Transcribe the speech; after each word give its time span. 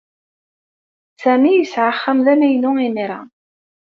Sami 1.21 1.51
yesɛa 1.53 1.89
axxam 1.93 2.19
d 2.25 2.27
amaynu 2.33 2.71
imir-a. 2.87 3.19